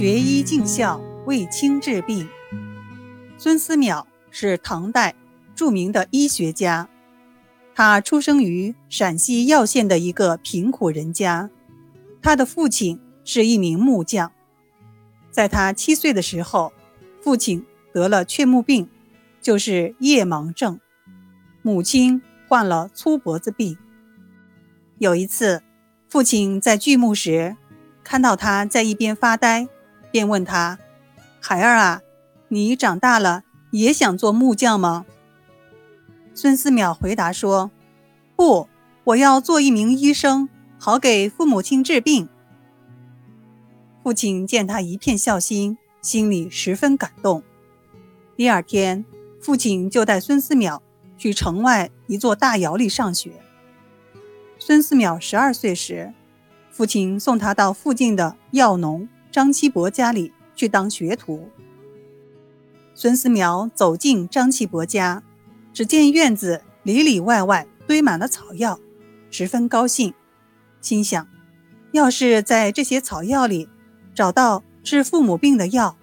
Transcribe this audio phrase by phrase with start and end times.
[0.00, 2.26] 学医尽孝，为亲治病。
[3.36, 5.14] 孙思邈是唐代
[5.54, 6.88] 著名的医学家，
[7.74, 11.50] 他出生于陕西耀县的一个贫苦人家，
[12.22, 14.32] 他的父亲是一名木匠。
[15.30, 16.72] 在他七岁的时候，
[17.20, 18.88] 父亲得了雀目病，
[19.42, 20.78] 就是夜盲症；
[21.60, 23.76] 母亲患了粗脖子病。
[24.96, 25.62] 有一次，
[26.08, 27.58] 父亲在锯木时，
[28.02, 29.68] 看到他在一边发呆，
[30.10, 30.78] 便问他
[31.40, 32.02] ：“孩儿啊，
[32.48, 35.06] 你长大了也想做木匠吗？”
[36.34, 37.70] 孙思邈回答说
[38.36, 38.68] ：“不，
[39.04, 42.28] 我要做一名医生，好给父母亲治病。”
[44.02, 47.42] 父亲见他一片孝心，心里十分感动。
[48.34, 49.04] 第二天，
[49.40, 50.80] 父亲就带孙思邈
[51.18, 53.32] 去城外一座大窑里上学。
[54.58, 56.14] 孙思邈十二岁时，
[56.70, 61.48] 父亲送他到附近的药农张七伯家里去当学徒。
[62.94, 65.22] 孙思邈走进张七伯家，
[65.72, 68.78] 只见院子里里外外堆满了草药，
[69.30, 70.12] 十分高兴，
[70.80, 71.26] 心想：
[71.92, 73.68] 要是在这些草药里，
[74.14, 75.96] 找到治父母病的药，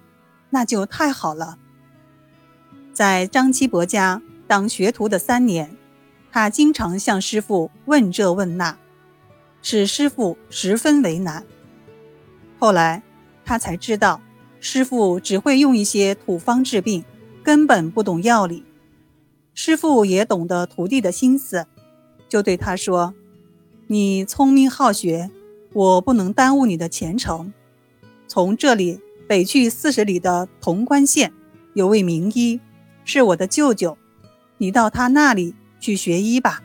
[0.50, 1.58] 那就太好了。
[2.92, 5.76] 在张七伯家当学徒的三年，
[6.32, 8.76] 他经常向师傅问这问那，
[9.62, 11.44] 使师傅十分为难。
[12.58, 13.04] 后来
[13.48, 14.20] 他才知道，
[14.60, 17.02] 师傅只会用一些土方治病，
[17.42, 18.62] 根本不懂药理。
[19.54, 21.66] 师傅也懂得徒弟的心思，
[22.28, 23.14] 就对他说
[23.88, 25.30] ：“你聪明好学，
[25.72, 27.54] 我不能耽误你的前程。”
[28.28, 31.32] 从这里北去四十里的潼关县，
[31.72, 32.60] 有位名医，
[33.06, 33.96] 是我的舅舅，
[34.58, 36.62] 你到他那里去学医吧。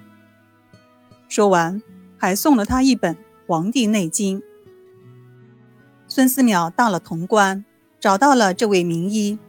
[1.29, 1.81] 说完，
[2.17, 3.15] 还送了他一本
[3.47, 4.39] 《黄帝内经》。
[6.15, 7.65] 孙思邈到了潼关，
[7.99, 9.39] 找到了这位名医，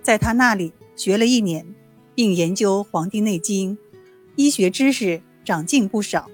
[0.00, 1.66] 在他那里学了一年，
[2.14, 3.76] 并研究《黄帝内经》，
[4.34, 6.30] 医学知识长进不少。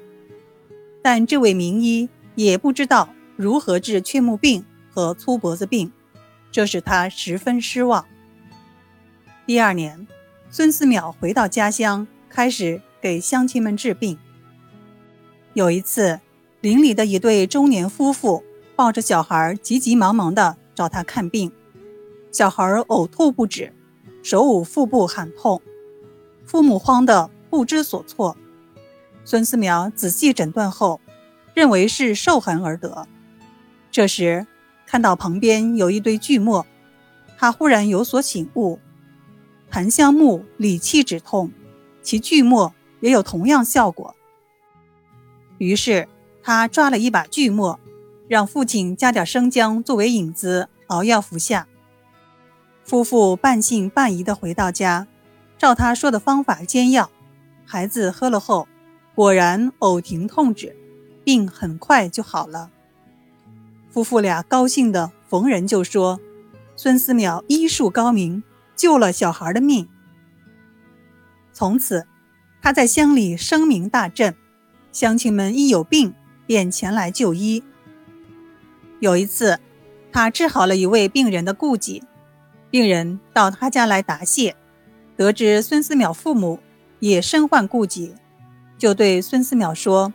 [1.02, 4.64] 但这位名医也不知道如何治雀目病。
[4.92, 5.90] 和粗脖子病，
[6.52, 8.06] 这使他十分失望。
[9.44, 10.06] 第二年，
[10.50, 14.16] 孙思邈回到家乡，开始给乡亲们治病。
[15.52, 16.20] 有一次，
[16.60, 18.44] 邻里的一对中年夫妇
[18.76, 21.52] 抱着小孩，急急忙忙地找他看病。
[22.32, 23.72] 小孩呕吐不止，
[24.22, 25.62] 手捂腹部喊痛，
[26.44, 28.36] 父母慌得不知所措。
[29.24, 31.00] 孙思邈仔细诊断后，
[31.54, 33.06] 认为是受寒而得。
[33.90, 34.46] 这时，
[34.86, 36.66] 看到旁边有一堆锯末，
[37.38, 38.80] 他忽然有所醒悟：
[39.70, 41.52] 檀香木理气止痛，
[42.02, 44.16] 其锯末也有同样效果。
[45.58, 46.08] 于是
[46.42, 47.78] 他抓了一把锯末，
[48.28, 51.66] 让父亲加点生姜作为引子熬药服下。
[52.84, 55.06] 夫妇半信半疑地回到家，
[55.58, 57.10] 照他说的方法煎药，
[57.64, 58.68] 孩子喝了后，
[59.14, 60.76] 果然呕停痛止，
[61.24, 62.70] 病很快就好了。
[63.90, 66.20] 夫妇俩高兴的逢人就说
[66.76, 68.42] ：“孙思邈医术高明，
[68.74, 69.88] 救了小孩的命。”
[71.54, 72.06] 从此，
[72.60, 74.34] 他在乡里声名大振，
[74.92, 76.12] 乡亲们一有病
[76.46, 77.62] 便前来就医。
[79.04, 79.60] 有一次，
[80.10, 82.02] 他治好了一位病人的痼疾，
[82.70, 84.56] 病人到他家来答谢，
[85.14, 86.58] 得知孙思邈父母
[87.00, 88.14] 也身患痼疾，
[88.78, 90.14] 就对孙思邈说：“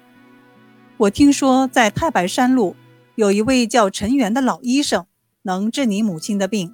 [0.97, 2.75] 我听说在太白山路。”
[3.13, 5.05] 有一位叫陈元的老医生，
[5.43, 6.73] 能治你母亲的病。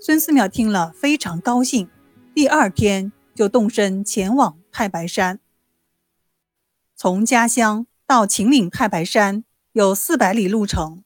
[0.00, 1.90] 孙思邈听了非常高兴，
[2.32, 5.38] 第二天就动身前往太白山。
[6.96, 9.44] 从家乡到秦岭太白山
[9.78, 11.04] 有四百里路程，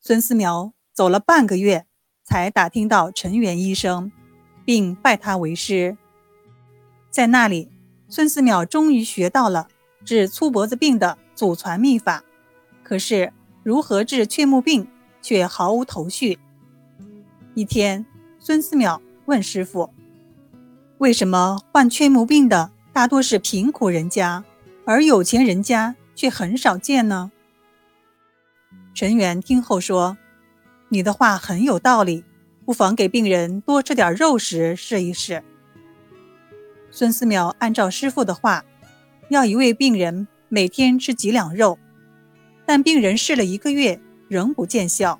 [0.00, 1.86] 孙思邈走了半个月，
[2.24, 4.10] 才打听到陈元医生，
[4.64, 5.96] 并拜他为师。
[7.08, 7.70] 在那里，
[8.08, 9.68] 孙思邈终于学到了
[10.04, 12.24] 治粗脖子病的祖传秘法。
[12.82, 13.32] 可是，
[13.62, 14.88] 如何治雀目病
[15.22, 16.40] 却毫无头绪。
[17.54, 18.04] 一天，
[18.40, 19.90] 孙思邈问师傅
[20.98, 24.44] ：“为什么患雀目病的大多是贫苦人家，
[24.84, 27.30] 而有钱人家却很少见呢？”
[28.94, 30.16] 陈元听后说
[30.88, 32.22] ：“你的话很有道理，
[32.64, 35.42] 不妨给病人多吃点肉食试一试。”
[36.92, 38.64] 孙思邈按照师傅的话，
[39.30, 41.76] 要一位病人每天吃几两肉。
[42.64, 45.18] 但病人试了一个月，仍不见效。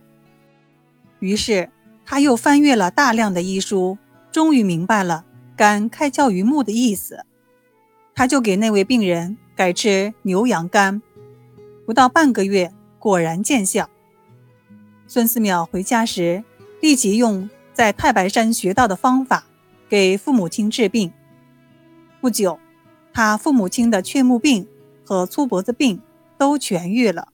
[1.18, 1.68] 于是
[2.06, 3.98] 他又翻阅了大量的医书，
[4.30, 5.24] 终于明白了
[5.56, 7.26] “肝开窍于目”的意思。
[8.14, 11.02] 他就给那位病人改吃牛羊肝，
[11.84, 12.72] 不到半个月，
[13.04, 13.90] 果然见效。
[15.06, 16.42] 孙思邈回家时，
[16.80, 19.44] 立即用在太白山学到的方法
[19.90, 21.12] 给父母亲治病。
[22.22, 22.58] 不久，
[23.12, 24.66] 他父母亲的雀目病
[25.04, 26.00] 和粗脖子病
[26.38, 27.28] 都痊愈了。